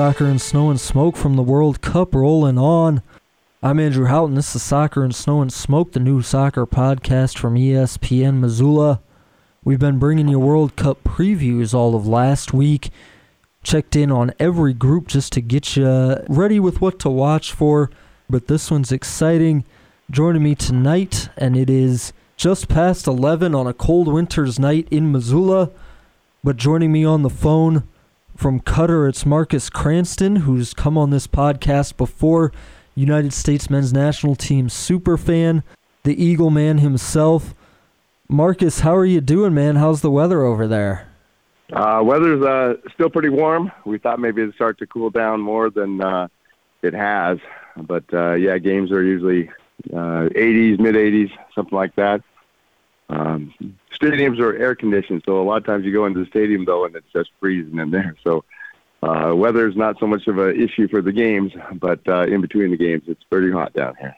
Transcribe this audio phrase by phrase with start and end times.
[0.00, 3.02] Soccer and Snow and Smoke from the World Cup rolling on.
[3.62, 4.34] I'm Andrew Houghton.
[4.34, 9.02] This is Soccer and Snow and Smoke, the new soccer podcast from ESPN Missoula.
[9.62, 12.88] We've been bringing you World Cup previews all of last week.
[13.62, 17.90] Checked in on every group just to get you ready with what to watch for.
[18.30, 19.66] But this one's exciting.
[20.10, 25.12] Joining me tonight, and it is just past 11 on a cold winter's night in
[25.12, 25.68] Missoula.
[26.42, 27.86] But joining me on the phone,
[28.40, 32.52] from Qatar, it's Marcus Cranston, who's come on this podcast before.
[32.94, 35.62] United States men's national team super fan,
[36.04, 37.54] the Eagle man himself.
[38.30, 39.76] Marcus, how are you doing, man?
[39.76, 41.06] How's the weather over there?
[41.70, 43.70] Uh, weather's uh, still pretty warm.
[43.84, 46.28] We thought maybe it'd start to cool down more than uh,
[46.80, 47.36] it has.
[47.76, 49.50] But uh, yeah, games are usually
[49.92, 52.22] uh, 80s, mid 80s, something like that.
[53.10, 53.52] Um,
[54.00, 56.84] stadiums are air conditioned, so a lot of times you go into the stadium though,
[56.84, 58.16] and it's just freezing in there.
[58.24, 58.44] So
[59.02, 62.40] uh, weather is not so much of an issue for the games, but uh, in
[62.40, 64.16] between the games, it's pretty hot down here.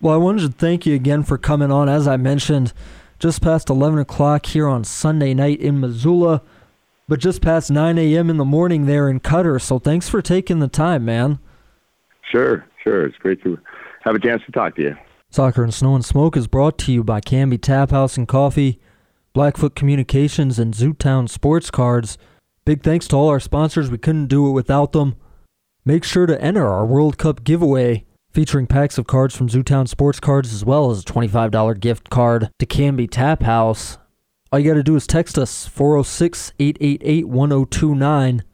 [0.00, 1.88] Well, I wanted to thank you again for coming on.
[1.88, 2.72] As I mentioned,
[3.18, 6.42] just past 11 o'clock here on Sunday night in Missoula,
[7.08, 8.28] but just past 9 a.m.
[8.28, 9.60] in the morning there in Qatar.
[9.60, 11.38] So thanks for taking the time, man.
[12.30, 13.06] Sure, sure.
[13.06, 13.58] It's great to
[14.02, 14.96] have a chance to talk to you.
[15.30, 18.80] Soccer and Snow and Smoke is brought to you by Canby Tap House and Coffee,
[19.34, 22.16] Blackfoot Communications, and Zootown Sports Cards.
[22.64, 23.90] Big thanks to all our sponsors.
[23.90, 25.16] We couldn't do it without them.
[25.84, 30.20] Make sure to enter our World Cup giveaway featuring packs of cards from Zootown Sports
[30.20, 33.98] Cards as well as a $25 gift card to Canby Tap House.
[34.52, 38.44] All you got to do is text us 406 888 1029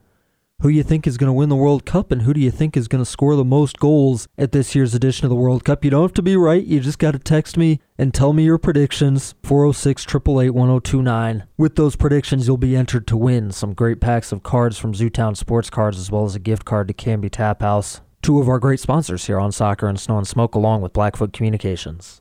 [0.60, 2.76] who you think is going to win the World Cup and who do you think
[2.76, 5.84] is going to score the most goals at this year's edition of the World Cup.
[5.84, 6.64] You don't have to be right.
[6.64, 9.34] You just got to text me and tell me your predictions.
[9.42, 11.44] 406 888 1029.
[11.56, 15.36] With those predictions, you'll be entered to win some great packs of cards from Zootown
[15.36, 18.00] Sports Cards as well as a gift card to Canby Tap House.
[18.22, 21.32] Two of our great sponsors here on Soccer and Snow and Smoke, along with Blackfoot
[21.32, 22.20] Communications.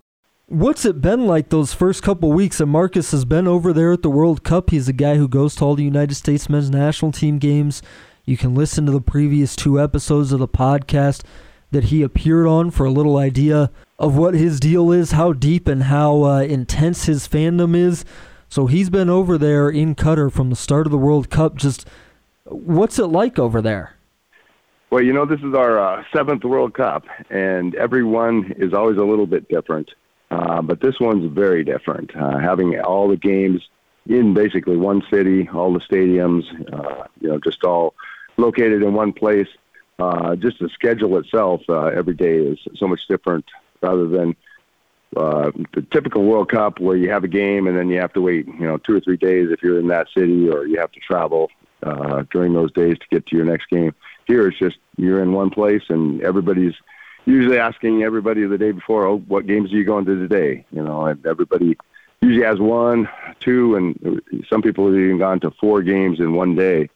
[0.51, 2.59] What's it been like those first couple weeks?
[2.59, 4.71] And Marcus has been over there at the World Cup.
[4.71, 7.83] He's a guy who goes to all the United States men's national team games.
[8.29, 11.23] You can listen to the previous two episodes of the podcast
[11.71, 15.67] that he appeared on for a little idea of what his deal is, how deep
[15.67, 18.05] and how uh, intense his fandom is.
[18.47, 21.55] So he's been over there in Qatar from the start of the World Cup.
[21.55, 21.87] Just
[22.43, 23.95] what's it like over there?
[24.91, 28.97] Well, you know, this is our uh, seventh World Cup, and every one is always
[28.97, 29.89] a little bit different.
[30.29, 32.15] Uh, but this one's very different.
[32.15, 33.67] Uh, having all the games
[34.05, 37.95] in basically one city, all the stadiums, uh, you know, just all
[38.39, 39.47] located in one place.
[39.97, 43.45] Uh, just the schedule itself uh, every day is so much different
[43.81, 44.35] rather than
[45.17, 48.21] uh, the typical World Cup where you have a game and then you have to
[48.21, 50.91] wait, you know, two or three days if you're in that city, or you have
[50.91, 51.49] to travel
[51.83, 53.93] uh, during those days to get to your next game.
[54.27, 56.75] Here, it's just you're in one place and everybody's
[57.25, 60.83] usually asking everybody the day before, "Oh, what games are you going to today?" You
[60.83, 61.77] know, and everybody
[62.21, 66.55] usually has one, two, and some people have even gone to four games in one
[66.55, 66.89] day.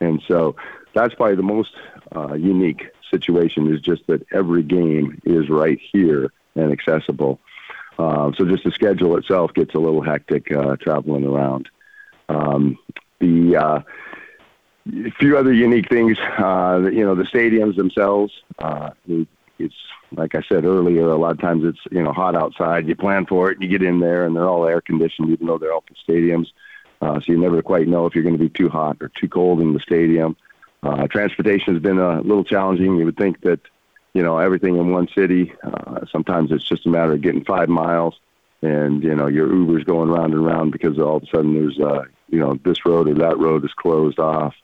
[0.00, 0.56] And so
[0.96, 1.74] that's probably the most
[2.16, 7.38] uh, unique situation is just that every game is right here and accessible.
[7.98, 11.68] Uh, so just the schedule itself gets a little hectic uh, traveling around.
[12.30, 12.78] Um,
[13.20, 13.80] the uh,
[15.04, 18.32] a few other unique things, uh, you know, the stadiums themselves.
[18.58, 18.90] Uh,
[19.58, 19.74] it's
[20.12, 22.88] like I said earlier, a lot of times it's you know hot outside.
[22.88, 25.58] You plan for it, you get in there, and they're all air conditioned, even though
[25.58, 26.46] they're open stadiums.
[27.02, 29.28] Uh, so you never quite know if you're going to be too hot or too
[29.28, 30.36] cold in the stadium.
[30.82, 32.96] Uh, transportation has been a little challenging.
[32.96, 33.60] You would think that,
[34.14, 37.68] you know, everything in one city, uh, sometimes it's just a matter of getting five
[37.68, 38.14] miles
[38.62, 41.78] and, you know, your Uber's going round and round because all of a sudden there's,
[41.78, 44.54] uh, you know, this road or that road is closed off.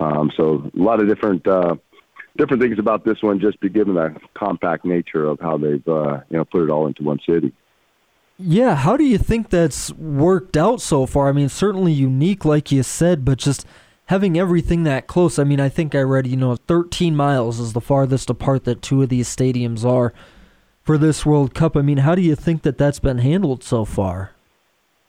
[0.00, 1.76] Um, so a lot of different, uh,
[2.36, 6.20] different things about this one, just be given the compact nature of how they've, uh,
[6.30, 7.52] you know, put it all into one city.
[8.38, 11.28] Yeah, how do you think that's worked out so far?
[11.28, 13.66] I mean, certainly unique, like you said, but just
[14.12, 15.38] having everything that close.
[15.38, 18.82] I mean, I think I read, you know, 13 miles is the farthest apart that
[18.82, 20.12] two of these stadiums are
[20.82, 21.78] for this World Cup.
[21.78, 24.32] I mean, how do you think that that's been handled so far?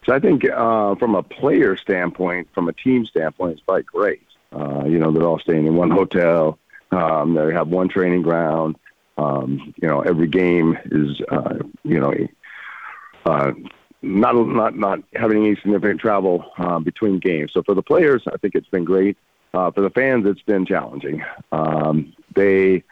[0.05, 4.25] So I think uh, from a player standpoint, from a team standpoint, it's quite great.
[4.53, 6.57] Uh, you know, they're all staying in one hotel.
[6.91, 8.77] Um, they have one training ground.
[9.17, 12.13] Um, you know, every game is, uh, you know,
[13.25, 13.51] uh,
[14.03, 17.51] not not not having any significant travel uh, between games.
[17.53, 19.17] So for the players, I think it's been great.
[19.53, 21.23] Uh, for the fans, it's been challenging.
[21.51, 22.83] Um, they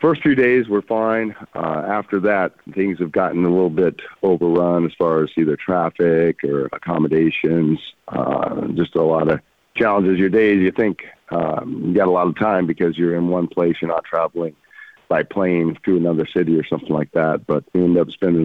[0.00, 1.34] first few days were fine.
[1.54, 6.42] Uh, after that, things have gotten a little bit overrun as far as either traffic
[6.44, 7.80] or accommodations.
[8.08, 9.40] Uh, just a lot of
[9.76, 10.18] challenges.
[10.18, 13.48] Your days, you think um, you got a lot of time because you're in one
[13.48, 13.76] place.
[13.80, 14.56] You're not traveling
[15.08, 17.46] by plane to another city or something like that.
[17.46, 18.44] But we end up spending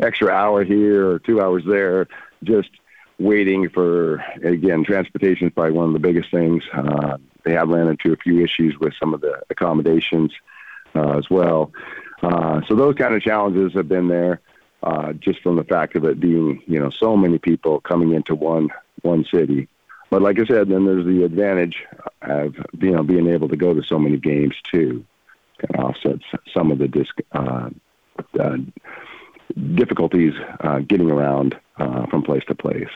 [0.00, 2.08] extra hour here or two hours there,
[2.42, 2.70] just
[3.18, 6.62] waiting for again transportation is probably one of the biggest things.
[6.72, 10.32] Uh, they have ran into a few issues with some of the accommodations
[10.94, 11.72] uh, as well.
[12.22, 14.40] Uh, so those kind of challenges have been there,
[14.82, 18.34] uh, just from the fact of it being you know so many people coming into
[18.34, 18.68] one
[19.02, 19.68] one city.
[20.10, 21.84] But like I said, then there's the advantage
[22.20, 25.04] of you know being able to go to so many games too.
[25.58, 27.70] Kind of offsets some of the disc, uh,
[28.38, 28.56] uh,
[29.74, 32.88] difficulties uh, getting around uh, from place to place.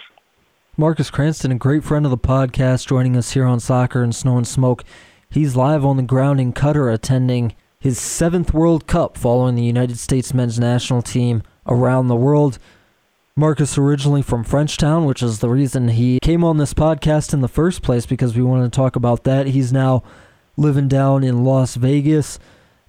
[0.76, 4.36] Marcus Cranston, a great friend of the podcast, joining us here on Soccer and Snow
[4.36, 4.84] and Smoke.
[5.30, 9.98] He's live on the ground in Qatar attending his seventh World Cup following the United
[9.98, 12.58] States men's national team around the world.
[13.36, 17.48] Marcus originally from Frenchtown, which is the reason he came on this podcast in the
[17.48, 19.48] first place because we wanted to talk about that.
[19.48, 20.02] He's now
[20.56, 22.38] living down in Las Vegas.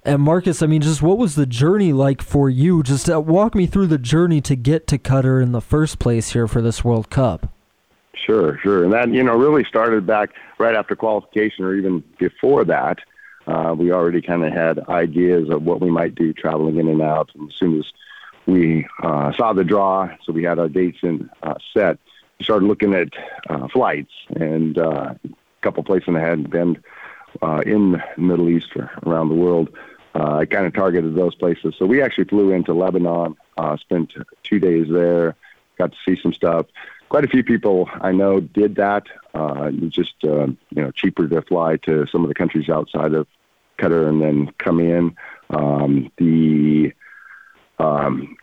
[0.08, 2.82] And Marcus, I mean, just what was the journey like for you?
[2.82, 6.30] Just uh, walk me through the journey to get to Qatar in the first place
[6.30, 7.52] here for this World Cup.
[8.14, 8.84] Sure, sure.
[8.84, 13.00] And that, you know, really started back right after qualification or even before that.
[13.46, 17.02] Uh, we already kind of had ideas of what we might do traveling in and
[17.02, 17.30] out.
[17.34, 17.84] And as soon as
[18.46, 21.98] we uh, saw the draw, so we had our dates in uh, set,
[22.38, 23.08] we started looking at
[23.50, 25.28] uh, flights and uh, a
[25.60, 26.82] couple places I hadn't been
[27.66, 29.68] in the Middle East or around the world.
[30.14, 31.74] Uh, I kind of targeted those places.
[31.78, 35.36] So we actually flew into Lebanon, uh, spent two days there,
[35.76, 36.66] got to see some stuff
[37.08, 39.06] quite a few people I know did that.
[39.34, 43.26] Uh, just uh, you know cheaper to fly to some of the countries outside of
[43.78, 45.16] Qatar and then come in.
[45.50, 46.92] Um, the
[47.78, 48.36] um,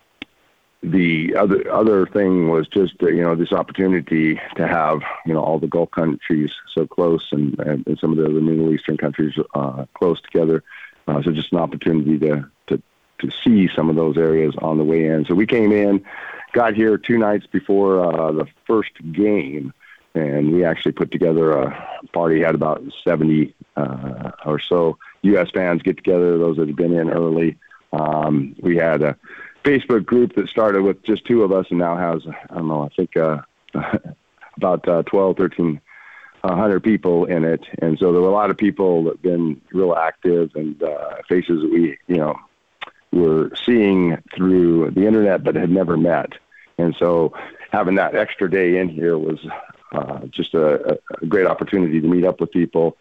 [0.81, 5.41] the other other thing was just uh, you know this opportunity to have you know
[5.41, 8.97] all the Gulf countries so close and, and, and some of the other Middle Eastern
[8.97, 10.63] countries uh, close together.
[11.07, 12.81] Uh, so just an opportunity to to
[13.19, 15.25] to see some of those areas on the way in.
[15.25, 16.03] So we came in
[16.55, 19.73] got here two nights before uh, the first game,
[20.15, 22.41] and we actually put together a party.
[22.41, 25.49] Had about seventy uh, or so U.S.
[25.53, 26.37] fans get together.
[26.37, 27.57] Those that had been in early.
[27.93, 29.17] Um, we had a
[29.63, 32.83] Facebook group that started with just two of us, and now has I don't know.
[32.83, 33.41] I think uh,
[34.57, 35.81] about uh, 12, 13
[36.49, 39.61] 100 people in it, and so there were a lot of people that have been
[39.71, 42.35] real active and uh, faces that we, you know,
[43.11, 46.33] were seeing through the internet but had never met.
[46.77, 47.33] And so
[47.71, 49.39] having that extra day in here was
[49.91, 52.97] uh, just a, a great opportunity to meet up with people.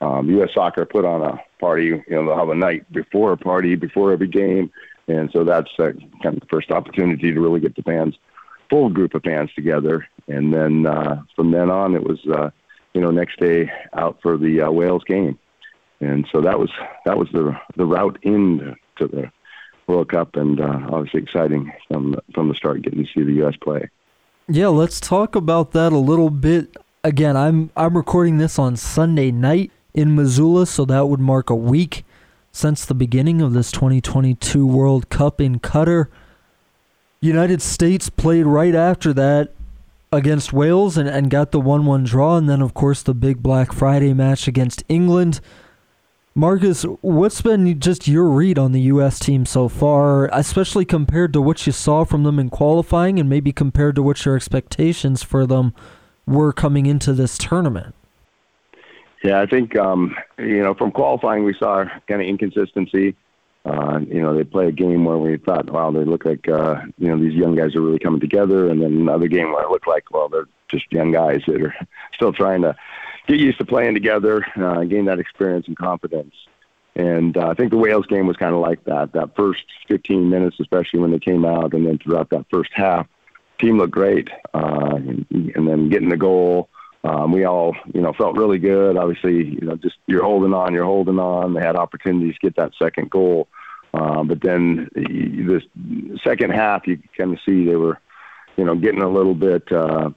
[0.00, 0.50] Um, U.S.
[0.54, 1.86] Soccer put on a party.
[1.86, 4.70] You know, they'll have a night before a party before every game,
[5.06, 5.92] and so that's uh,
[6.22, 8.16] kind of the first opportunity to really get the fans,
[8.70, 10.06] full group of fans together.
[10.26, 12.50] And then uh, from then on, it was uh,
[12.94, 15.38] you know next day out for the uh, Wales game,
[16.00, 16.70] and so that was
[17.04, 19.30] that was the the route into the
[19.86, 23.56] World Cup, and uh, obviously exciting from from the start, getting to see the U.S.
[23.56, 23.88] play.
[24.48, 26.76] Yeah, let's talk about that a little bit.
[27.04, 31.56] Again, I'm I'm recording this on Sunday night in Missoula, so that would mark a
[31.56, 32.04] week
[32.52, 36.06] since the beginning of this 2022 World Cup in Qatar.
[37.20, 39.52] United States played right after that
[40.12, 43.42] against Wales and, and got the 1 1 draw, and then, of course, the big
[43.42, 45.40] Black Friday match against England.
[46.34, 49.18] Marcus, what's been just your read on the U.S.
[49.18, 53.50] team so far, especially compared to what you saw from them in qualifying and maybe
[53.50, 55.74] compared to what your expectations for them
[56.26, 57.94] were coming into this tournament?
[59.24, 63.16] Yeah, I think, um, you know, from qualifying, we saw kind of inconsistency.
[63.64, 66.80] Uh, you know, they play a game where we thought, wow, they look like, uh,
[66.96, 68.68] you know, these young guys are really coming together.
[68.68, 71.74] And then another game where it looked like, well, they're just young guys that are
[72.14, 72.74] still trying to
[73.26, 76.34] get used to playing together, uh, gain that experience and confidence.
[76.96, 79.12] And uh, I think the Wales game was kind of like that.
[79.12, 83.06] That first 15 minutes, especially when they came out, and then throughout that first half,
[83.58, 84.30] team looked great.
[84.54, 86.68] Uh, and, and then getting the goal,
[87.04, 88.96] um, we all, you know, felt really good.
[88.96, 91.54] Obviously, you know, just you're holding on, you're holding on.
[91.54, 93.48] They had opportunities to get that second goal,
[93.94, 95.62] uh, but then this
[96.24, 97.98] second half, you kind of see they were,
[98.56, 99.70] you know, getting a little bit.
[99.70, 100.10] Uh,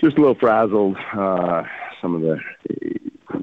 [0.00, 0.96] just a little frazzled.
[1.12, 1.62] Uh,
[2.00, 2.40] some of the,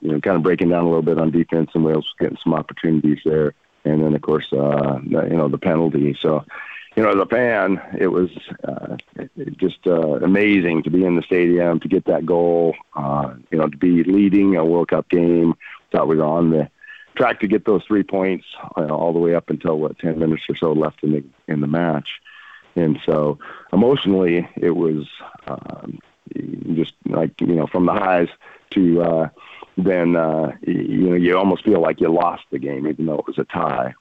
[0.01, 2.53] you know, kind of breaking down a little bit on defense, and Wales getting some
[2.53, 3.53] opportunities there.
[3.85, 6.17] And then, of course, uh, you know, the penalty.
[6.19, 6.43] So,
[6.99, 8.29] you know, as a fan, it was
[8.67, 8.97] uh,
[9.55, 13.69] just uh, amazing to be in the stadium, to get that goal, uh, you know,
[13.69, 15.55] to be leading a World Cup game.
[15.93, 16.69] Thought we were on the
[17.15, 20.43] track to get those three points uh, all the way up until what ten minutes
[20.49, 22.19] or so left in the in the match.
[22.75, 23.39] And so,
[23.71, 25.07] emotionally, it was
[25.47, 25.99] um,
[26.73, 28.27] just like you know from the highs
[28.71, 29.29] to uh,
[29.77, 33.27] then uh, you know you almost feel like you lost the game, even though it
[33.27, 33.93] was a tie.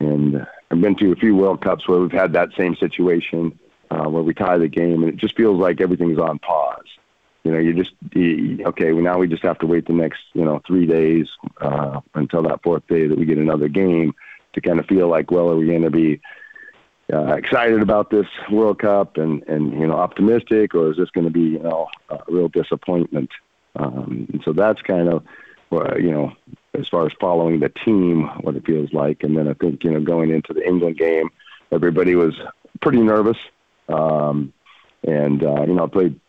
[0.00, 3.58] And I've been to a few World Cups where we've had that same situation
[3.90, 6.86] uh, where we tie the game, and it just feels like everything's on pause.
[7.44, 8.92] You know, you just okay.
[8.92, 11.26] Well, now we just have to wait the next you know three days
[11.60, 14.14] uh, until that fourth day that we get another game
[14.54, 16.20] to kind of feel like, well, are we going to be
[17.12, 21.26] uh, excited about this World Cup and and you know optimistic, or is this going
[21.26, 23.28] to be you know a real disappointment?
[23.76, 25.22] Um, and so that's kind of
[25.70, 26.32] uh, you know
[26.74, 29.22] as far as following the team, what it feels like.
[29.22, 31.30] And then I think you know going into the England game,
[31.70, 32.34] everybody was
[32.80, 33.38] pretty nervous.
[33.88, 34.52] Um,
[35.04, 36.20] and uh, you know I played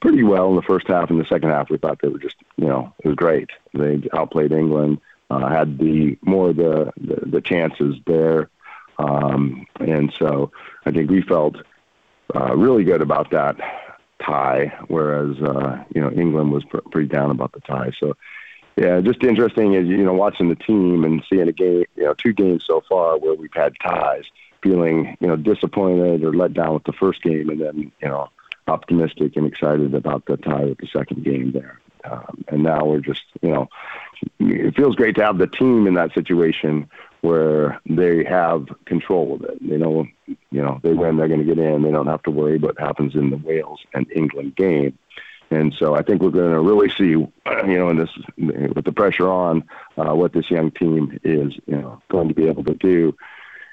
[0.00, 1.10] pretty well in the first half.
[1.10, 3.50] In the second half, we thought they were just you know it was great.
[3.72, 8.50] They outplayed England, uh, had the more the, the the chances there,
[8.98, 10.50] um, and so
[10.84, 11.56] I think we felt
[12.34, 13.56] uh, really good about that
[14.20, 17.92] tie, whereas uh, you know England was pr- pretty down about the tie.
[18.00, 18.16] So
[18.76, 22.14] yeah, just interesting is you know watching the team and seeing a game, you know,
[22.14, 24.24] two games so far where we've had ties,
[24.62, 28.28] feeling you know disappointed or let down with the first game, and then you know
[28.66, 31.80] optimistic and excited about the tie with the second game there.
[32.04, 33.68] Um, and now we're just you know
[34.38, 36.88] it feels great to have the team in that situation
[37.20, 39.58] where they have control of it.
[39.66, 41.82] They know, you know, they win, they're going to get in.
[41.82, 44.98] They don't have to worry what happens in the Wales and England game.
[45.50, 48.92] And so I think we're going to really see, you know, in this with the
[48.92, 49.64] pressure on,
[49.96, 53.16] uh, what this young team is, you know, going to be able to do.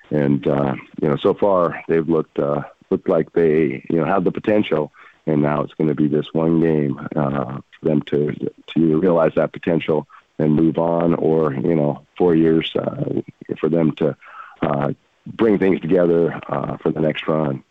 [0.09, 4.23] And uh, you know, so far they've looked uh, looked like they, you know, have
[4.23, 4.91] the potential.
[5.27, 8.33] And now it's going to be this one game uh, for them to
[8.75, 10.07] to realize that potential
[10.39, 13.21] and move on, or you know, four years uh,
[13.59, 14.17] for them to
[14.61, 14.93] uh,
[15.25, 17.63] bring things together uh, for the next run.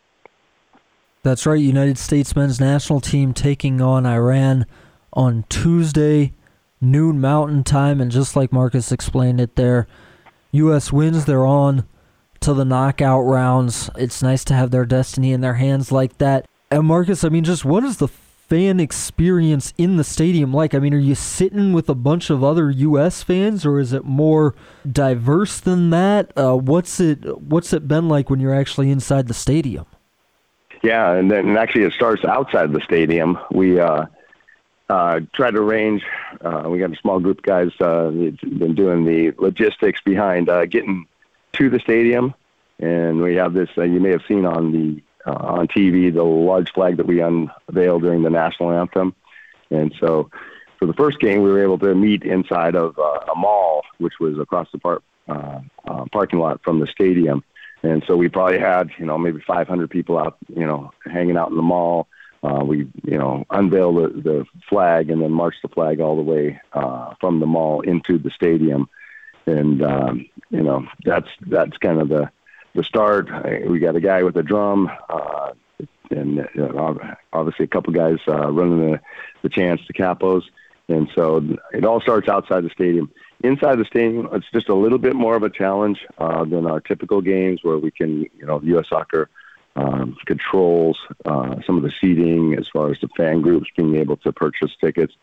[1.22, 1.60] That's right.
[1.60, 4.64] United States men's national team taking on Iran
[5.12, 6.32] on Tuesday,
[6.80, 9.86] noon Mountain time, and just like Marcus explained it there,
[10.52, 10.92] U.S.
[10.92, 11.26] wins.
[11.26, 11.86] They're on
[12.40, 13.90] to the knockout rounds.
[13.96, 16.46] It's nice to have their destiny in their hands like that.
[16.70, 20.74] And Marcus, I mean, just what is the fan experience in the stadium like?
[20.74, 23.22] I mean, are you sitting with a bunch of other U.S.
[23.22, 24.54] fans, or is it more
[24.90, 26.32] diverse than that?
[26.34, 29.84] Uh, what's it What's it been like when you're actually inside the stadium?
[30.82, 33.38] Yeah, and then and actually it starts outside the stadium.
[33.50, 34.06] We uh,
[34.88, 36.02] uh, try to arrange.
[36.40, 40.66] Uh, we got a small group of guys uh, been doing the logistics behind uh,
[40.66, 41.06] getting
[41.54, 42.34] to the stadium,
[42.78, 43.68] and we have this.
[43.76, 47.20] Uh, you may have seen on the uh, on TV the large flag that we
[47.20, 49.14] unveiled during the national anthem.
[49.70, 50.30] And so
[50.78, 54.14] for the first game, we were able to meet inside of uh, a mall, which
[54.18, 57.44] was across the park, uh, uh, parking lot from the stadium.
[57.82, 61.50] And so we probably had, you know, maybe 500 people out, you know, hanging out
[61.50, 62.08] in the mall.
[62.42, 66.22] Uh, we, you know, unveiled the, the flag and then marched the flag all the
[66.22, 68.88] way uh, from the mall into the stadium.
[69.46, 72.30] And, um, you know, that's, that's kind of the,
[72.74, 73.28] the start.
[73.66, 75.52] We got a guy with a drum, uh,
[76.10, 76.94] and uh,
[77.32, 79.00] obviously a couple guys uh, running the,
[79.42, 80.42] the chants, the capos.
[80.88, 83.10] And so it all starts outside the stadium.
[83.42, 86.80] Inside the stadium, it's just a little bit more of a challenge uh, than our
[86.80, 88.86] typical games where we can, you know, U.S.
[88.88, 89.30] Soccer
[89.76, 94.16] um, controls uh, some of the seating as far as the fan groups being able
[94.18, 95.14] to purchase tickets.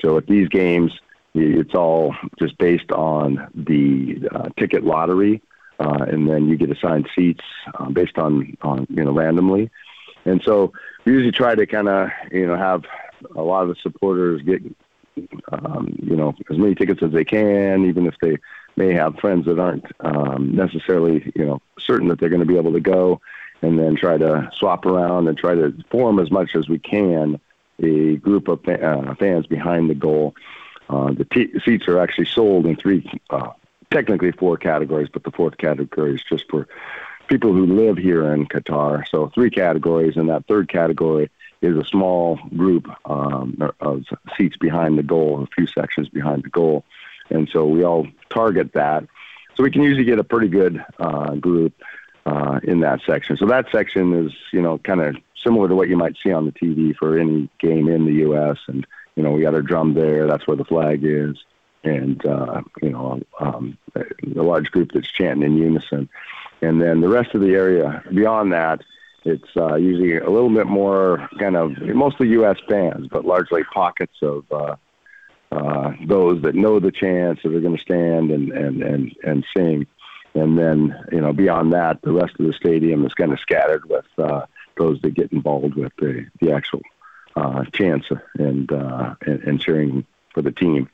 [0.00, 0.92] So at these games,
[1.34, 5.42] it's all just based on the uh, ticket lottery
[5.78, 7.44] uh, and then you get assigned seats
[7.74, 9.70] uh, based on, on you know randomly.
[10.24, 10.72] And so
[11.04, 12.84] we usually try to kind of you know have
[13.34, 14.62] a lot of the supporters get
[15.52, 18.36] um, you know as many tickets as they can, even if they
[18.76, 22.58] may have friends that aren't um, necessarily you know certain that they're going to be
[22.58, 23.20] able to go,
[23.62, 27.40] and then try to swap around and try to form as much as we can
[27.82, 30.34] a group of uh, fans behind the goal.
[30.88, 33.50] Uh, the t- seats are actually sold in three uh,
[33.90, 36.68] technically four categories, but the fourth category is just for
[37.28, 39.06] people who live here in Qatar.
[39.08, 41.30] So three categories, and that third category
[41.62, 44.04] is a small group um, of
[44.36, 46.84] seats behind the goal, a few sections behind the goal,
[47.30, 49.04] and so we all target that.
[49.56, 51.72] So we can usually get a pretty good uh, group
[52.26, 53.36] uh, in that section.
[53.36, 56.44] So that section is, you know, kind of similar to what you might see on
[56.44, 58.58] the TV for any game in the U.S.
[58.66, 60.26] And you know, we got our drum there.
[60.26, 61.36] That's where the flag is
[61.86, 66.08] and uh, you know um, a large group that's chanting in unison.
[66.62, 68.82] And then the rest of the area beyond that,
[69.26, 72.56] it's uh, usually a little bit more kind of mostly U.S.
[72.68, 74.76] fans, but largely pockets of uh,
[75.52, 79.44] uh, those that know the chants that are going to stand and, and, and, and
[79.56, 79.86] sing.
[80.34, 83.88] And then, you know, beyond that, the rest of the stadium is kind of scattered
[83.88, 86.82] with uh, those that get involved with the, the actual
[87.34, 88.06] uh, chants
[88.38, 90.88] and, uh, and, and cheering for the team.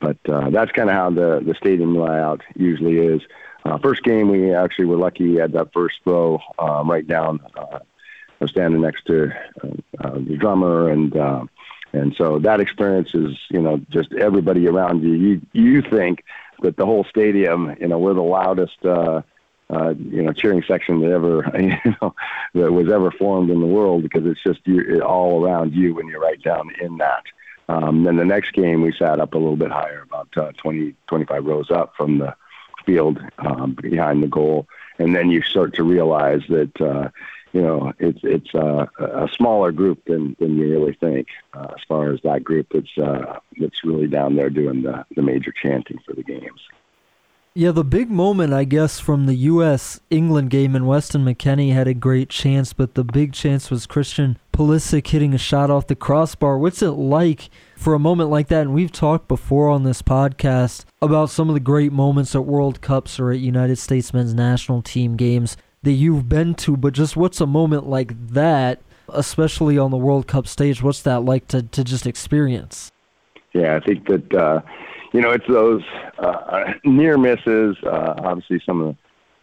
[0.00, 3.22] But uh, that's kind of how the the stadium layout usually is.
[3.64, 5.40] Uh, first game, we actually were lucky.
[5.40, 7.40] at that first row um, right down.
[7.56, 7.78] Uh,
[8.40, 9.32] I was standing next to
[9.62, 9.68] uh,
[10.00, 11.44] uh, the drummer, and uh,
[11.92, 15.12] and so that experience is, you know, just everybody around you.
[15.12, 16.24] You you think
[16.62, 19.22] that the whole stadium, you know, we're the loudest, uh,
[19.70, 22.14] uh, you know, cheering section that ever, you know,
[22.54, 26.08] that was ever formed in the world because it's just you, all around you when
[26.08, 27.22] you're right down in that.
[27.68, 30.94] Um, then the next game, we sat up a little bit higher, about uh, 20,
[31.06, 32.34] 25 rows up from the
[32.84, 34.66] field um, behind the goal,
[34.98, 37.08] and then you start to realize that uh,
[37.52, 41.28] you know it's it's uh, a smaller group than than you really think.
[41.54, 45.22] Uh, as far as that group that's uh, that's really down there doing the the
[45.22, 46.60] major chanting for the games.
[47.56, 50.00] Yeah, the big moment, I guess, from the U.S.
[50.10, 54.38] England game, and Weston McKennie had a great chance, but the big chance was Christian
[54.52, 56.58] Pulisic hitting a shot off the crossbar.
[56.58, 58.62] What's it like for a moment like that?
[58.62, 62.80] And we've talked before on this podcast about some of the great moments at World
[62.80, 67.16] Cups or at United States men's national team games that you've been to, but just
[67.16, 70.82] what's a moment like that, especially on the World Cup stage?
[70.82, 72.90] What's that like to, to just experience?
[73.52, 74.34] Yeah, I think that.
[74.34, 74.60] Uh,
[75.14, 75.82] you know, it's those
[76.18, 77.76] uh, near misses.
[77.84, 78.96] Uh, obviously, some of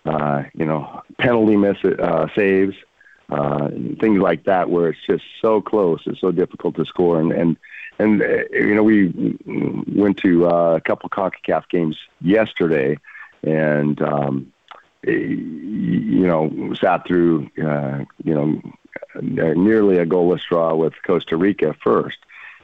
[0.03, 2.75] the uh, you know penalty miss uh, saves,
[3.29, 3.69] uh,
[4.01, 6.01] things like that, where it's just so close.
[6.05, 7.21] It's so difficult to score.
[7.21, 7.57] And and
[7.99, 9.37] and uh, you know, we
[9.87, 12.97] went to uh, a couple of Concacaf games yesterday,
[13.41, 14.51] and um,
[15.07, 18.61] you know, sat through uh, you know
[19.21, 22.17] nearly a goalless draw with Costa Rica first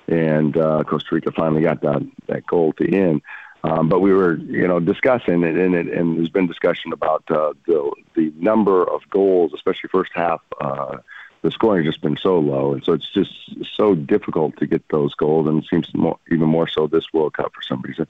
[0.08, 3.22] and uh, Costa Rica finally got that that goal to end.
[3.64, 7.24] Um, but we were, you know, discussing it, and, it, and there's been discussion about
[7.30, 10.42] uh, the the number of goals, especially first half.
[10.62, 10.98] Uh,
[11.42, 13.32] the scoring has just been so low, and so it's just
[13.76, 17.34] so difficult to get those goals, and it seems more, even more so this World
[17.34, 18.08] Cup for some reason.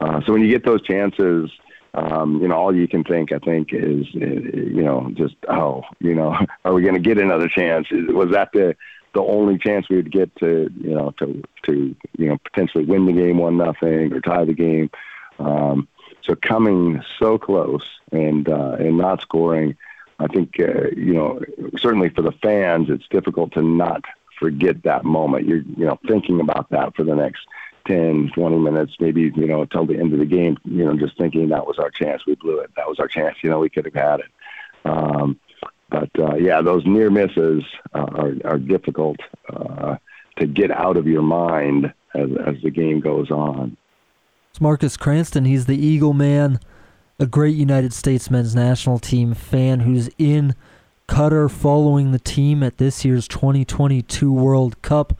[0.00, 1.50] Uh, so when you get those chances,
[1.94, 6.14] um, you know, all you can think, I think, is, you know, just oh, you
[6.14, 7.88] know, are we going to get another chance?
[7.90, 8.76] Was that the
[9.12, 13.06] the only chance we would get to you know to to you know potentially win
[13.06, 14.90] the game one nothing or tie the game.
[15.38, 15.88] Um,
[16.22, 19.76] so coming so close and uh, and not scoring,
[20.18, 21.40] I think uh, you know
[21.78, 24.04] certainly for the fans it's difficult to not
[24.38, 25.46] forget that moment.
[25.46, 27.46] You're you know thinking about that for the next
[27.86, 30.56] 10, 20 minutes, maybe you know until the end of the game.
[30.64, 32.70] You know just thinking that was our chance, we blew it.
[32.76, 33.36] That was our chance.
[33.42, 34.30] You know we could have had it.
[34.84, 35.38] Um,
[35.90, 37.62] but uh, yeah, those near misses
[37.94, 39.18] uh, are are difficult
[39.52, 39.96] uh,
[40.38, 43.76] to get out of your mind as as the game goes on.
[44.50, 45.44] It's Marcus Cranston.
[45.44, 46.58] He's the Eagle man,
[47.18, 50.54] a great United States men's national team fan who's in
[51.08, 55.12] Qatar following the team at this year's 2022 World Cup.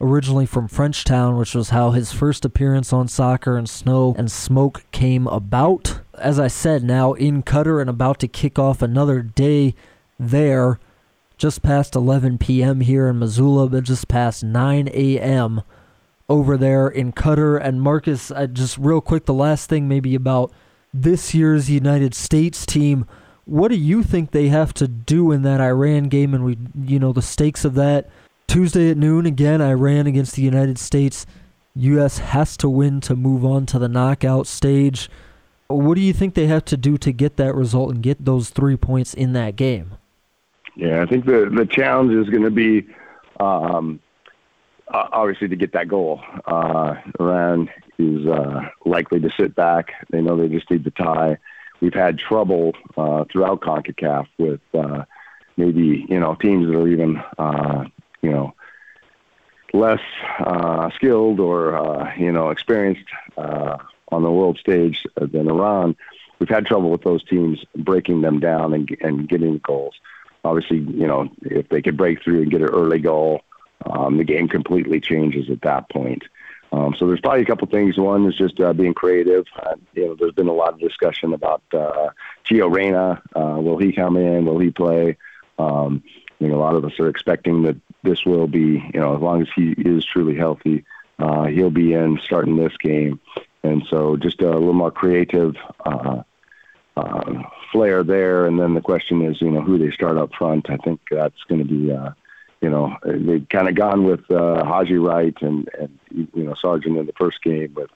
[0.00, 4.84] Originally from Frenchtown, which was how his first appearance on Soccer and Snow and Smoke
[4.92, 6.02] came about.
[6.16, 9.74] As I said, now in Qatar and about to kick off another day
[10.18, 10.78] there
[11.36, 12.80] just past 11 p.m.
[12.80, 15.62] here in Missoula, but just past 9 a.m.
[16.28, 17.60] over there in Qatar.
[17.62, 20.52] And Marcus, just real quick, the last thing maybe about
[20.92, 23.06] this year's United States team.
[23.44, 26.34] What do you think they have to do in that Iran game?
[26.34, 28.10] And we, you know, the stakes of that.
[28.46, 31.24] Tuesday at noon, again, Iran against the United States.
[31.74, 32.18] U.S.
[32.18, 35.08] has to win to move on to the knockout stage.
[35.68, 38.50] What do you think they have to do to get that result and get those
[38.50, 39.92] three points in that game?
[40.78, 42.86] Yeah, I think the the challenge is going to be
[43.40, 43.98] um,
[44.86, 46.22] obviously to get that goal.
[46.46, 49.90] Uh, Iran is uh, likely to sit back.
[50.10, 51.38] They know they just need the tie.
[51.80, 55.04] We've had trouble uh, throughout CONCACAF with uh,
[55.56, 57.86] maybe you know teams that are even uh,
[58.22, 58.54] you know
[59.72, 60.00] less
[60.38, 63.78] uh, skilled or uh, you know experienced uh,
[64.12, 65.96] on the world stage than Iran.
[66.38, 69.96] We've had trouble with those teams breaking them down and, and getting goals
[70.48, 73.42] obviously, you know, if they could break through and get an early goal,
[73.86, 76.22] um, the game completely changes at that point.
[76.70, 77.96] Um, so there's probably a couple things.
[77.96, 79.46] One is just uh, being creative.
[79.56, 82.10] Uh, you know, there's been a lot of discussion about uh,
[82.44, 83.22] Gio Reyna.
[83.34, 84.44] Uh, will he come in?
[84.44, 85.16] Will he play?
[85.58, 86.02] Um,
[86.38, 89.22] you know, a lot of us are expecting that this will be, you know, as
[89.22, 90.84] long as he is truly healthy,
[91.18, 93.18] uh, he'll be in starting this game.
[93.62, 96.22] And so just a little more creative uh,
[96.98, 98.46] uh, flair there.
[98.46, 100.70] And then the question is, you know, who they start up front.
[100.70, 102.10] I think that's going to be, uh,
[102.60, 106.98] you know, they've kind of gone with uh, Haji Wright and, and, you know, Sargent
[106.98, 107.90] in the first game, but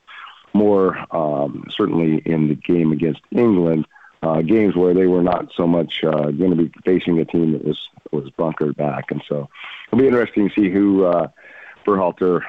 [0.54, 3.86] more um, certainly in the game against England.
[4.22, 7.52] Uh, games where they were not so much uh, going to be facing a team
[7.52, 9.48] that was was bunkered back, and so
[9.88, 11.26] it'll be interesting to see who uh,
[11.84, 12.42] Berhalter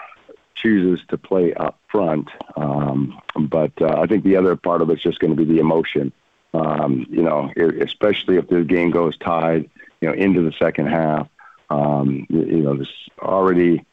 [0.54, 2.30] chooses to play up front.
[2.56, 5.60] Um, but uh, I think the other part of it's just going to be the
[5.60, 6.12] emotion.
[6.54, 9.70] Um, you know, especially if the game goes tied,
[10.02, 11.28] you know, into the second half.
[11.70, 12.90] Um, you, know, this
[13.20, 13.86] already.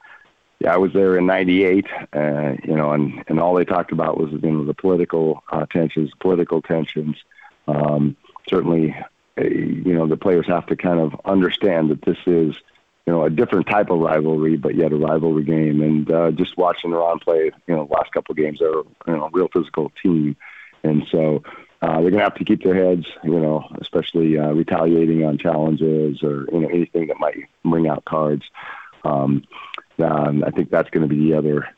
[0.58, 4.18] Yeah, I was there in '98, uh, you know, and and all they talked about
[4.18, 7.16] was you know the political uh, tensions, political tensions.
[7.66, 8.94] Um, certainly,
[9.38, 12.56] uh, you know, the players have to kind of understand that this is
[13.06, 15.82] you know, a different type of rivalry, but yet a rivalry game.
[15.82, 19.24] And uh, just watching Iran play, you know, last couple of games, they're you know
[19.24, 20.36] a real physical team,
[20.84, 21.42] and so
[21.82, 25.38] uh, they're going to have to keep their heads, you know, especially uh, retaliating on
[25.38, 28.44] challenges or you know anything that might bring out cards.
[29.04, 29.44] Um,
[29.98, 31.68] um, I think that's going to be the other,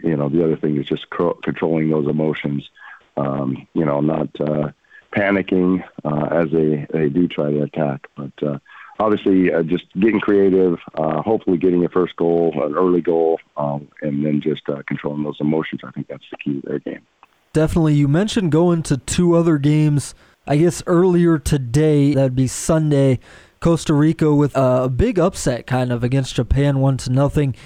[0.00, 2.68] you know, the other thing is just cr- controlling those emotions.
[3.16, 4.70] Um, you know, not uh,
[5.12, 8.42] panicking uh, as they they do try to attack, but.
[8.42, 8.58] Uh,
[9.00, 13.88] obviously uh, just getting creative, uh, hopefully getting a first goal, an early goal, um,
[14.02, 15.80] and then just uh, controlling those emotions.
[15.84, 17.06] I think that's the key to their game.
[17.58, 17.94] Definitely.
[17.94, 20.14] You mentioned going to two other games.
[20.46, 23.18] I guess earlier today, that'd be Sunday,
[23.58, 27.56] Costa Rica with a big upset kind of against Japan, one to nothing,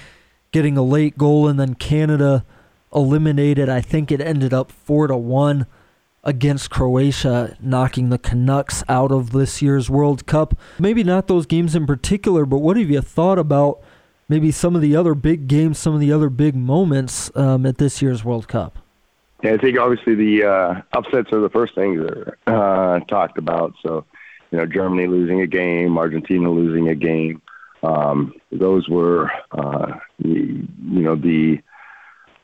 [0.51, 2.43] getting a late goal, and then Canada
[2.91, 3.69] eliminated.
[3.69, 5.67] I think it ended up four to one
[6.23, 10.57] against Croatia, knocking the Canucks out of this year's World Cup.
[10.79, 13.79] Maybe not those games in particular, but what have you thought about
[14.27, 17.77] maybe some of the other big games, some of the other big moments um, at
[17.77, 18.79] this year's World Cup?
[19.43, 23.73] I think obviously the uh, upsets are the first things that are uh, talked about.
[23.81, 24.05] So,
[24.51, 27.41] you know, Germany losing a game, Argentina losing a game.
[27.83, 31.61] Um, those were, uh, you, you know, the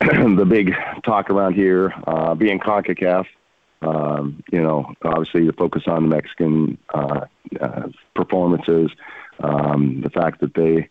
[0.00, 1.92] the big talk around here.
[2.06, 3.26] Uh, being CONCACAF,
[3.82, 7.26] um, you know, obviously the focus on the Mexican uh,
[7.60, 8.90] uh, performances,
[9.40, 10.88] um, the fact that they,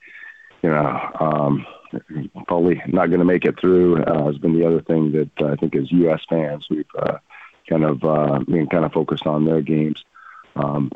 [0.63, 1.65] you know, um,
[2.47, 5.55] probably not going to make it through uh, has been the other thing that I
[5.55, 6.21] think as U.S.
[6.29, 7.17] fans we've uh,
[7.67, 10.03] kind of uh, been kind of focused on their games.
[10.55, 10.91] Um,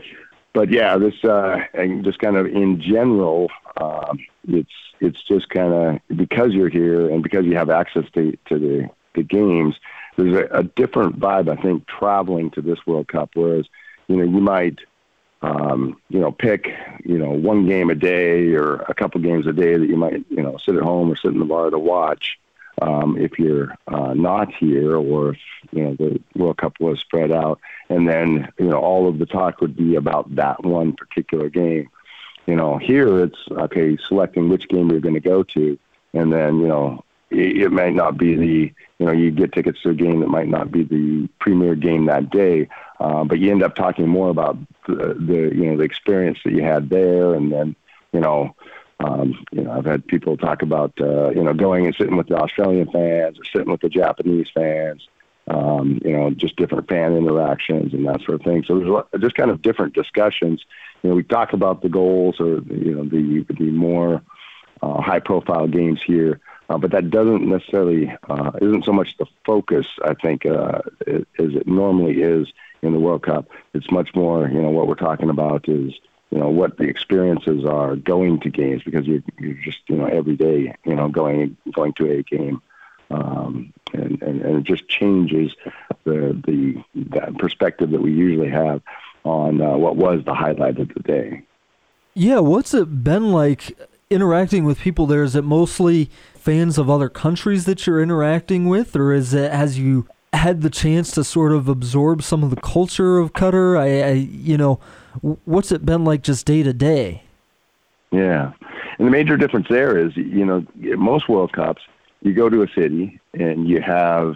[0.53, 5.73] but yeah, this uh, and just kind of in general, um, it's it's just kind
[5.73, 9.75] of because you're here and because you have access to to the the games
[10.15, 13.31] there's a, a different vibe, I think, traveling to this World Cup.
[13.33, 13.65] Whereas,
[14.07, 14.79] you know, you might,
[15.43, 16.69] um, you know, pick,
[17.03, 20.23] you know, one game a day or a couple games a day that you might,
[20.29, 22.39] you know, sit at home or sit in the bar to watch.
[22.81, 25.39] Um, if you're uh, not here, or if
[25.71, 29.27] you know the World Cup was spread out, and then you know all of the
[29.27, 31.89] talk would be about that one particular game.
[32.47, 35.77] You know, here it's okay, selecting which game you're going to go to,
[36.15, 37.03] and then you know
[37.33, 40.47] it, might not be the you know you get tickets to a game that might
[40.47, 42.67] not be the premier game that day,
[42.99, 46.53] uh, but you end up talking more about the, the you know the experience that
[46.53, 47.75] you had there, and then
[48.11, 48.55] you know.
[48.99, 52.27] Um, you know, I've had people talk about uh, you know going and sitting with
[52.27, 55.05] the Australian fans or sitting with the Japanese fans,
[55.47, 58.63] um, you know, just different fan interactions and that sort of thing.
[58.65, 60.63] So there's just kind of different discussions.
[61.01, 64.21] You know, we talk about the goals or you know the the more
[64.81, 66.39] uh, high profile games here,
[66.73, 71.23] uh, but that doesn't necessarily uh, isn't so much the focus I think uh, as
[71.37, 72.47] it normally is
[72.81, 73.47] in the World Cup.
[73.73, 75.93] It's much more you know what we're talking about is
[76.31, 80.05] you know what the experiences are going to games because you're you're just you know
[80.05, 82.61] every day you know going going to a game.
[83.11, 85.53] Um, and, and, and it just changes
[86.03, 88.81] the the that perspective that we usually have
[89.23, 91.43] on uh, what was the highlight of the day.
[92.15, 93.77] Yeah, what's it been like
[94.09, 95.23] interacting with people there?
[95.23, 99.79] Is it mostly fans of other countries that you're interacting with, or is it has
[99.79, 103.77] you had the chance to sort of absorb some of the culture of Qatar?
[103.79, 104.79] I, I you know,
[105.45, 107.23] what's it been like just day to day?
[108.11, 108.53] Yeah,
[108.97, 111.81] and the major difference there is, you know, most World Cups,
[112.21, 114.35] you go to a city and you have,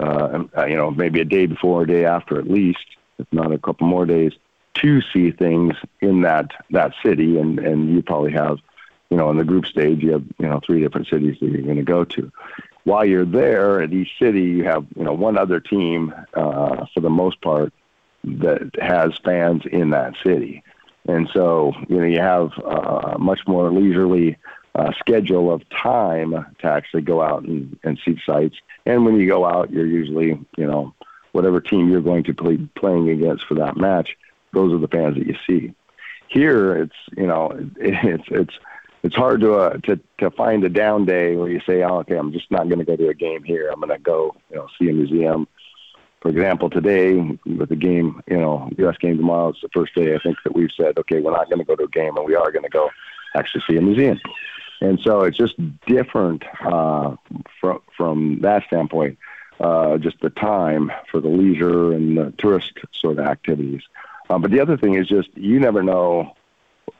[0.00, 2.84] uh, you know, maybe a day before, a day after, at least,
[3.18, 4.32] if not a couple more days,
[4.74, 8.58] to see things in that that city, and and you probably have
[9.12, 11.60] you know, in the group stage, you have, you know, three different cities that you're
[11.60, 12.32] going to go to.
[12.84, 17.00] While you're there at each city, you have, you know, one other team, uh, for
[17.00, 17.74] the most part,
[18.24, 20.62] that has fans in that city.
[21.06, 24.38] And so, you know, you have a much more leisurely
[24.74, 28.56] uh, schedule of time to actually go out and, and see sites.
[28.86, 30.94] And when you go out, you're usually, you know,
[31.32, 34.16] whatever team you're going to play playing against for that match,
[34.54, 35.74] those are the fans that you see.
[36.28, 38.54] Here, it's, you know, it's, it's,
[39.02, 42.16] it's hard to uh, to to find a down day where you say, oh, okay,
[42.16, 43.68] I'm just not going to go to a game here.
[43.70, 45.48] I'm going to go, you know, see a museum.
[46.20, 48.96] For example, today with the game, you know, U.S.
[48.98, 51.58] game tomorrow, it's the first day I think that we've said, okay, we're not going
[51.58, 52.90] to go to a game, and we are going to go
[53.34, 54.20] actually see a museum.
[54.80, 55.54] and so it's just
[55.86, 57.16] different uh,
[57.60, 59.18] from from that standpoint.
[59.60, 63.82] Uh, just the time for the leisure and the tourist sort of activities.
[64.28, 66.34] Uh, but the other thing is just you never know,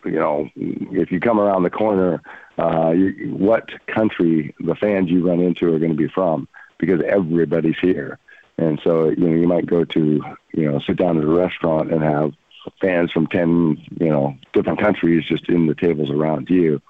[0.05, 2.23] you know, if you come around the corner,
[2.59, 7.01] uh, you, what country the fans you run into are going to be from because
[7.07, 8.19] everybody's here.
[8.59, 11.93] And so, you know, you might go to, you know, sit down at a restaurant
[11.93, 12.33] and have
[12.81, 16.81] fans from 10, you know, different countries just in the tables around you.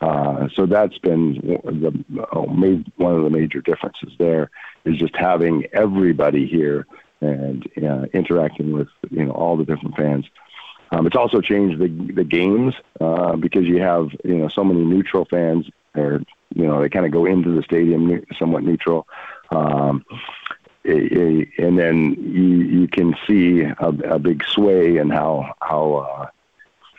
[0.00, 4.50] Uh, so that's been the, oh, made one of the major differences there
[4.84, 6.86] is just having everybody here
[7.20, 10.24] and uh, interacting with, you know, all the different fans.
[10.90, 14.84] Um, it's also changed the the games uh, because you have you know so many
[14.84, 16.22] neutral fans, or
[16.54, 19.06] you know they kind of go into the stadium somewhat neutral,
[19.50, 20.04] um,
[20.84, 26.30] and then you you can see a, a big sway in how how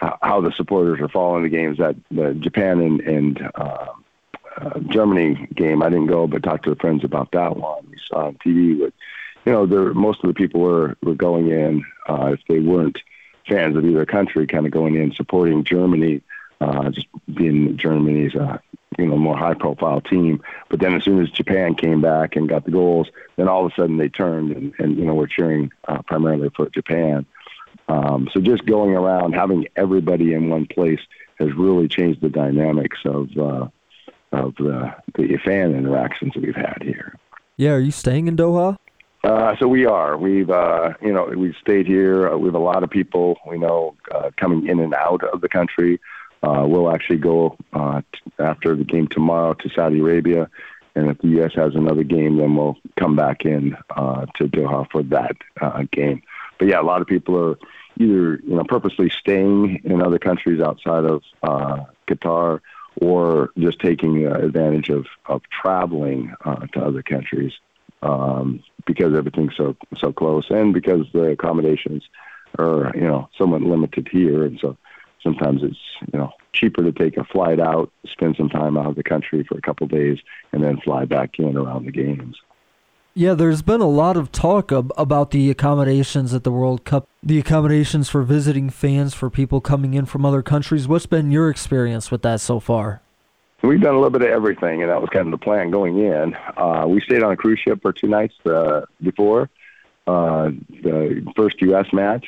[0.02, 1.78] uh, how the supporters are following the games.
[1.78, 3.88] That the Japan and and uh,
[4.58, 7.88] uh, Germany game, I didn't go, but talked to friends about that one.
[7.90, 8.94] We saw on TV, but
[9.46, 12.98] you know, there most of the people were were going in uh, if they weren't
[13.48, 16.22] fans of either country, kind of going in supporting Germany,
[16.60, 18.58] uh, just being Germany's uh,
[18.98, 20.42] you know more high profile team.
[20.70, 23.72] But then as soon as Japan came back and got the goals, then all of
[23.72, 27.26] a sudden they turned and, and you know we're cheering uh, primarily for Japan.
[27.88, 31.02] Um, so just going around having everybody in one place
[31.40, 33.68] has really changed the dynamics of uh,
[34.32, 37.16] of the the fan interactions that we've had here.
[37.58, 38.78] Yeah, are you staying in Doha?
[39.24, 40.18] Uh, so we are.
[40.18, 42.30] We've, uh, you know, we've stayed here.
[42.30, 45.42] Uh, we have a lot of people we know uh, coming in and out of
[45.42, 46.00] the country.
[46.42, 50.50] Uh, we'll actually go uh, t- after the game tomorrow to Saudi Arabia,
[50.96, 51.52] and if the U.S.
[51.54, 56.24] has another game, then we'll come back in uh, to Doha for that uh, game.
[56.58, 57.60] But yeah, a lot of people are
[58.00, 62.62] either you know purposely staying in other countries outside of uh, Qatar,
[63.00, 67.54] or just taking uh, advantage of of traveling uh, to other countries
[68.02, 72.04] um, because everything's so so close, and because the accommodations
[72.60, 74.78] are you know somewhat limited here, and so
[75.24, 75.80] sometimes it's
[76.14, 79.44] you know cheaper to take a flight out, spend some time out of the country
[79.44, 80.20] for a couple days,
[80.52, 82.36] and then fly back in around the games.
[83.14, 87.10] Yeah, there's been a lot of talk ab- about the accommodations at the World Cup,
[87.22, 90.88] the accommodations for visiting fans, for people coming in from other countries.
[90.88, 93.02] What's been your experience with that so far?
[93.64, 96.00] We've done a little bit of everything, and that was kind of the plan going
[96.00, 96.36] in.
[96.58, 99.50] Uh, we stayed on a cruise ship for two nights uh, before
[100.08, 101.86] uh, the first U.S.
[101.94, 102.26] match,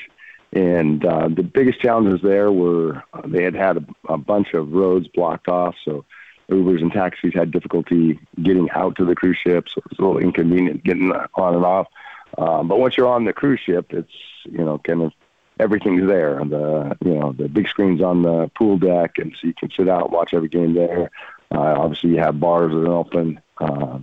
[0.52, 4.72] and uh, the biggest challenges there were uh, they had had a, a bunch of
[4.72, 6.06] roads blocked off, so
[6.50, 10.02] Ubers and taxis had difficulty getting out to the cruise ship, so it was a
[10.02, 11.88] little inconvenient getting on and off.
[12.38, 14.14] Um, but once you're on the cruise ship, it's
[14.46, 15.14] you know kind of
[15.60, 16.44] everything's there.
[16.44, 19.90] The you know the big screens on the pool deck, and so you can sit
[19.90, 21.12] out watch every game there.
[21.54, 23.40] Uh, obviously, you have bars that are open.
[23.60, 24.00] Uh,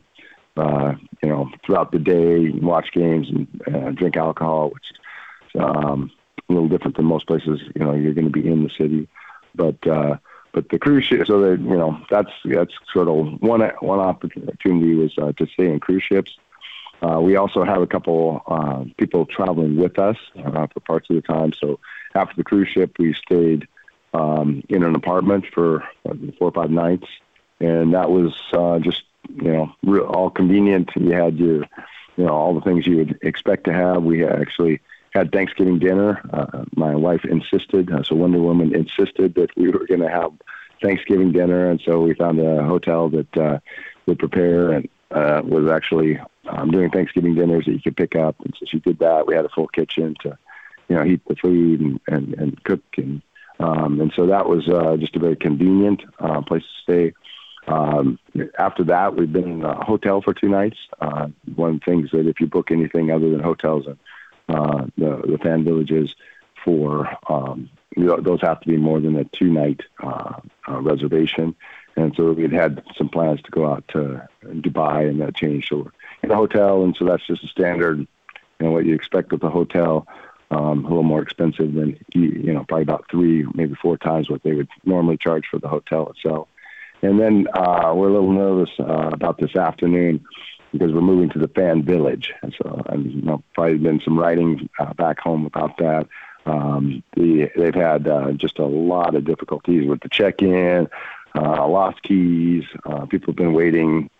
[0.57, 6.11] uh, you know, throughout the day, watch games and uh, drink alcohol, which is um,
[6.49, 7.61] a little different than most places.
[7.75, 9.09] You know, you're going to be in the city,
[9.55, 10.17] but uh,
[10.53, 11.27] but the cruise ship.
[11.27, 15.67] So that you know, that's that's sort of one one opportunity was uh, to stay
[15.67, 16.37] in cruise ships.
[17.03, 21.17] Uh, we also have a couple uh, people traveling with us uh, for parts of
[21.17, 21.53] the time.
[21.59, 21.79] So
[22.15, 23.67] after the cruise ship, we stayed
[24.13, 27.07] um, in an apartment for uh, four or five nights,
[27.61, 30.91] and that was uh, just you know real, all convenient.
[30.97, 31.67] You had your
[32.17, 34.03] you know all the things you would expect to have.
[34.03, 34.81] We actually
[35.13, 36.21] had Thanksgiving dinner.
[36.33, 40.33] Uh, my wife insisted, so Wonder Woman insisted that we were going to have
[40.83, 43.59] Thanksgiving dinner, and so we found a hotel that uh,
[44.07, 46.19] would prepare and uh, was actually
[46.51, 48.37] um, doing Thanksgiving dinners that you could pick up.
[48.41, 49.27] And so she did that.
[49.27, 50.39] We had a full kitchen to,
[50.89, 53.23] you know, heat the food and and, and cook and
[53.59, 57.13] um, and so that was uh, just a very convenient uh, place to stay.
[57.67, 58.19] Um,
[58.59, 60.79] after that, we've been in a hotel for two nights.
[60.99, 63.99] Uh, one of the things that if you book anything other than hotels and
[64.49, 66.15] uh, the, the fan villages
[66.65, 70.81] for um, you know, those have to be more than a two night uh, uh,
[70.81, 71.55] reservation.
[71.97, 75.69] And so we had had some plans to go out to Dubai and that changed.
[75.69, 75.91] So
[76.23, 78.07] in hotel, and so that's just a standard, you
[78.61, 80.07] know, what you expect with a hotel.
[80.53, 84.43] Um, a little more expensive than you know, probably about three, maybe four times what
[84.43, 86.49] they would normally charge for the hotel itself.
[87.03, 90.25] And then uh, we're a little nervous uh, about this afternoon
[90.73, 94.19] because we're moving to the fan village, and so I've you know, probably been some
[94.19, 96.09] writing uh, back home about that.
[96.47, 100.89] Um, the, they've had uh, just a lot of difficulties with the check-in,
[101.35, 102.65] uh, lost keys.
[102.85, 104.11] Uh, people have been waiting,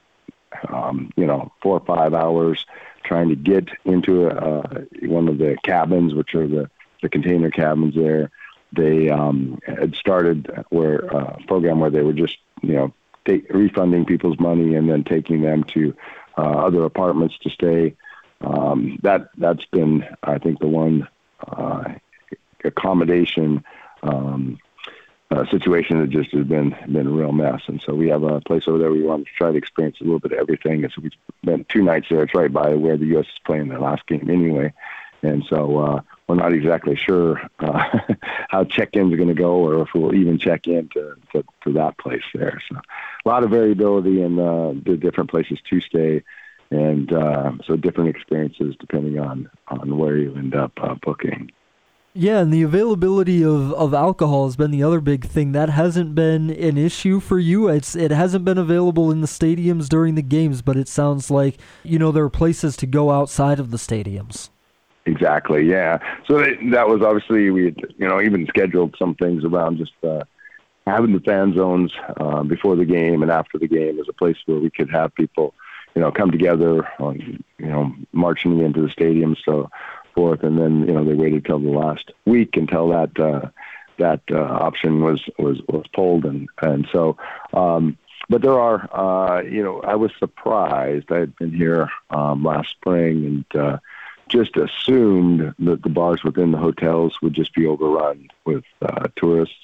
[0.69, 2.65] um, you know, four or five hours
[3.05, 6.71] trying to get into uh, one of the cabins, which are the,
[7.03, 8.31] the container cabins there.
[8.73, 12.95] They um, had started where uh, a program where they were just you know
[13.27, 15.95] take, refunding people's money and then taking them to
[16.39, 17.97] uh, other apartments to stay.
[18.41, 21.09] Um, that that's been I think the one
[21.47, 21.95] uh,
[22.65, 23.65] accommodation
[24.03, 24.59] um,
[25.31, 27.63] uh, situation that just has been been a real mess.
[27.67, 30.05] And so we have a place over there we want to try to experience a
[30.05, 30.83] little bit of everything.
[30.83, 31.11] And so we
[31.43, 32.23] spent two nights there.
[32.23, 33.27] It's right by where the U.S.
[33.27, 34.73] is playing their last game anyway.
[35.23, 37.99] And so uh, we're not exactly sure uh,
[38.49, 41.73] how check-ins are going to go, or if we'll even check in to, to, to
[41.75, 42.61] that place there.
[42.69, 46.23] So a lot of variability in uh, the different places to stay,
[46.71, 51.51] and uh, so different experiences depending on on where you end up uh, booking.
[52.13, 55.53] Yeah, and the availability of, of alcohol has been the other big thing.
[55.53, 57.69] That hasn't been an issue for you.
[57.69, 61.59] It's it hasn't been available in the stadiums during the games, but it sounds like
[61.85, 64.51] you know there are places to go outside of the stadiums.
[65.07, 65.65] Exactly.
[65.65, 65.99] Yeah.
[66.27, 66.39] So
[66.73, 70.25] that was obviously we you know even scheduled some things around just uh,
[70.89, 74.37] having the fan zones uh, before the game and after the game as a place
[74.47, 75.55] where we could have people
[75.95, 79.37] you know come together on you know marching into the stadium.
[79.45, 79.71] So
[80.15, 83.49] forth, and then you know they waited till the last week until that uh,
[83.99, 87.17] that uh, option was was was pulled, and and so.
[87.53, 87.97] Um,
[88.29, 91.11] but there are, uh, you know, I was surprised.
[91.11, 93.79] I had been here um, last spring and uh,
[94.29, 99.57] just assumed that the bars within the hotels would just be overrun with uh, tourists.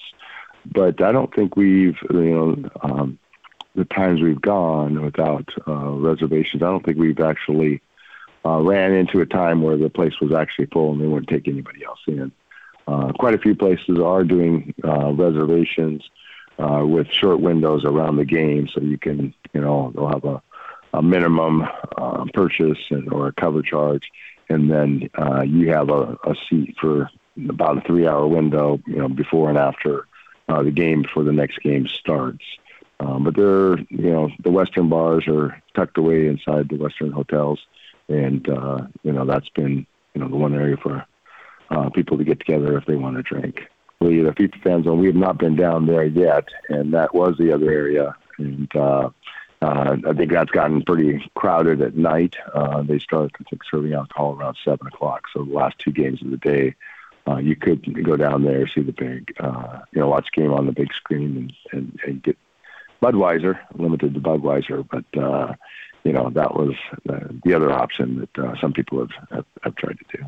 [0.65, 3.19] But I don't think we've, you know, um,
[3.77, 7.81] the times we've gone without uh, reservations, I don't think we've actually
[8.47, 11.49] uh, ran into a time where the place was actually full and they wouldn't take
[11.49, 12.31] anybody else in.
[12.87, 16.09] Uh, quite a few places are doing uh, reservations
[16.59, 20.41] uh, with short windows around the game, so you can, you know, they'll have a,
[20.95, 21.67] a minimum
[21.99, 24.11] uh, purchase and, or a cover charge,
[24.49, 27.11] and then uh, you have a, a seat for
[27.49, 30.07] about a three-hour window, you know, before and after
[30.49, 32.45] uh, the game, before the next game starts.
[33.01, 37.59] Um, but they're, you know, the Western bars are tucked away inside the Western hotels
[38.09, 41.05] and uh, you know that's been you know the one area for
[41.71, 43.63] uh, people to get together if they want to drink.
[44.01, 47.37] We the FIFA fan zone we have not been down there yet, and that was
[47.39, 49.11] the other area, and uh,
[49.63, 52.37] uh, I think that's gotten pretty crowded at night.
[52.55, 56.23] Uh, they start I think serving alcohol around seven o'clock, so the last two games
[56.23, 56.75] of the day.
[57.29, 60.65] Uh, you could go down there, see the big, uh, you know, watch game on
[60.65, 62.39] the big screen, and, and, and get
[63.03, 65.55] Budweiser, limited to Budweiser, but uh,
[66.07, 66.75] you know that was
[67.09, 70.25] uh, the other option that uh, some people have, have, have tried to do.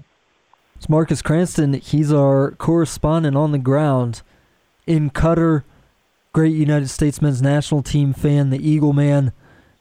[0.77, 1.75] It's Marcus Cranston.
[1.75, 4.23] He's our correspondent on the ground
[4.87, 5.65] in Qatar.
[6.33, 9.33] Great United States men's national team fan, the Eagle man.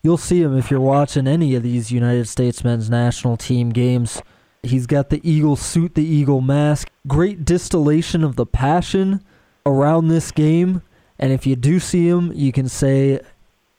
[0.02, 4.22] You'll see him if you're watching any of these United States men's national team games.
[4.64, 6.90] He's got the eagle suit, the eagle mask.
[7.08, 9.24] Great distillation of the passion
[9.66, 10.82] around this game.
[11.20, 13.20] And if you do see him, you can say,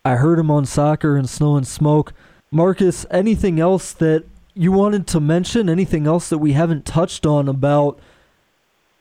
[0.09, 2.15] I heard him on soccer and snow and smoke.
[2.51, 5.69] Marcus, anything else that you wanted to mention?
[5.69, 8.01] Anything else that we haven't touched on about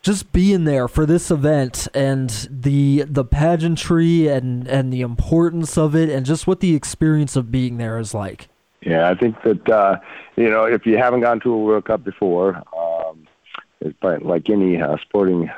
[0.01, 5.95] just being there for this event and the the pageantry and and the importance of
[5.95, 8.49] it and just what the experience of being there is like?
[8.81, 9.99] Yeah, I think that uh,
[10.35, 13.25] you know if you haven't gone to a World Cup before, um,
[13.79, 15.49] it's like any uh, sporting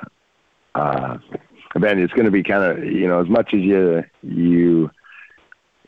[0.76, 1.18] uh,
[1.76, 4.92] event, it's going to be kind of you know as much as you you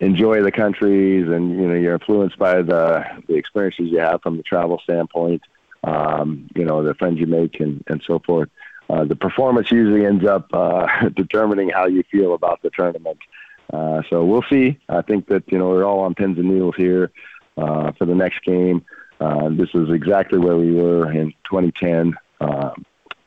[0.02, 4.36] enjoy the countries and you know you're influenced by the the experiences you have from
[4.36, 5.42] the travel standpoint
[5.84, 8.50] um, you know the friends you make and and so forth.
[8.90, 13.18] Uh, the performance usually ends up uh, determining how you feel about the tournament.
[13.72, 14.78] Uh, so we'll see.
[14.90, 17.12] I think that you know we're all on pins and needles here
[17.58, 18.86] uh, for the next game.
[19.20, 22.72] Uh, this is exactly where we were in 2010 uh,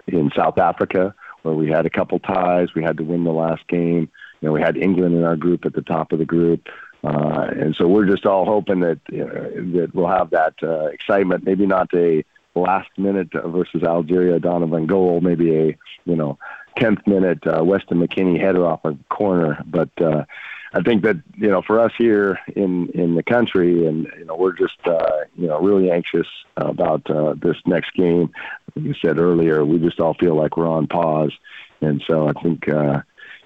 [0.08, 2.68] in South Africa where we had a couple ties.
[2.74, 4.10] We had to win the last game
[4.44, 6.68] know, we had England in our group at the top of the group.
[7.02, 11.44] Uh, and so we're just all hoping that know, that we'll have that uh, excitement.
[11.44, 16.38] Maybe not a last minute versus Algeria Donovan goal, maybe a you know
[16.78, 19.62] tenth minute uh, Weston McKennie header off a corner.
[19.66, 20.24] But uh,
[20.72, 24.36] I think that you know for us here in in the country, and you know
[24.36, 28.30] we're just uh, you know really anxious about uh, this next game.
[28.74, 31.32] Like you said earlier, we just all feel like we're on pause,
[31.80, 32.68] and so I think.
[32.68, 33.02] Uh,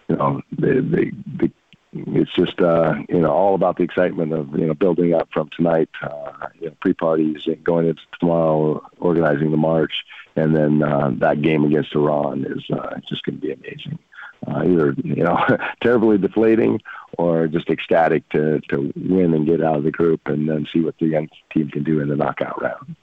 [0.08, 1.52] you know, they, they, they,
[1.92, 5.48] it's just uh, you know all about the excitement of you know building up from
[5.56, 9.92] tonight, uh, you know, pre-parties and going into tomorrow, organizing the march,
[10.36, 13.98] and then uh, that game against Iran is uh, just going to be amazing.
[14.46, 15.36] Uh, either you know
[15.82, 16.80] terribly deflating
[17.16, 20.80] or just ecstatic to to win and get out of the group and then see
[20.80, 22.94] what the young team can do in the knockout round.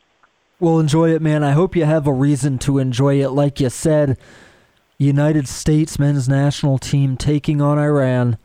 [0.59, 1.43] Well, enjoy it, man.
[1.43, 3.31] I hope you have a reason to enjoy it.
[3.31, 4.17] Like you said,
[4.97, 8.37] United States men's national team taking on Iran.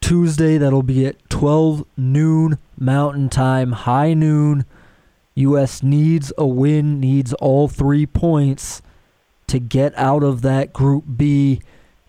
[0.00, 0.58] Tuesday.
[0.58, 4.64] That'll be at 12 noon Mountain Time, high noon.
[5.34, 5.82] U.S.
[5.82, 8.82] needs a win, needs all three points
[9.46, 11.60] to get out of that Group B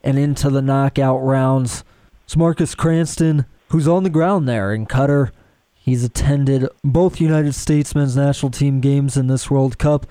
[0.03, 1.83] and into the knockout rounds.
[2.25, 5.31] It's Marcus Cranston, who's on the ground there in Qatar.
[5.75, 10.05] He's attended both United States men's national team games in this World Cup,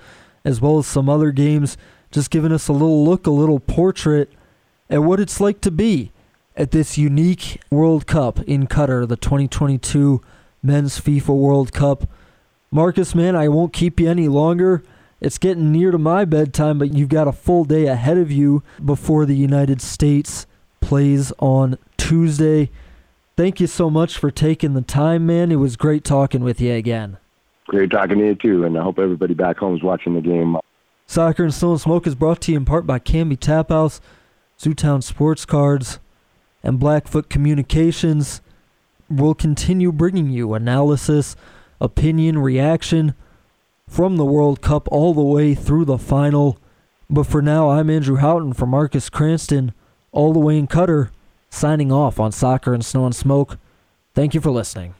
[0.45, 1.77] as well as some other games,
[2.11, 4.31] just giving us a little look, a little portrait
[4.89, 6.11] at what it's like to be
[6.55, 10.21] at this unique World Cup in Qatar, the 2022
[10.61, 12.09] Men's FIFA World Cup.
[12.71, 14.83] Marcus, man, I won't keep you any longer.
[15.21, 18.63] It's getting near to my bedtime, but you've got a full day ahead of you
[18.83, 20.47] before the United States
[20.81, 22.69] plays on Tuesday.
[23.35, 25.51] Thank you so much for taking the time, man.
[25.51, 27.17] It was great talking with you again.
[27.67, 30.57] Great talking to you, too, and I hope everybody back home is watching the game.
[31.09, 33.99] Soccer and Snow and Smoke is brought to you in part by Canby Tap House,
[34.59, 35.97] Zootown Sports Cards,
[36.61, 38.41] and Blackfoot Communications.
[39.09, 41.35] We'll continue bringing you analysis,
[41.81, 43.15] opinion, reaction
[43.87, 46.59] from the World Cup all the way through the final.
[47.09, 49.73] But for now, I'm Andrew Houghton for Marcus Cranston,
[50.11, 51.09] all the way in Qatar,
[51.49, 53.57] signing off on Soccer and Snow and Smoke.
[54.13, 54.93] Thank you for listening.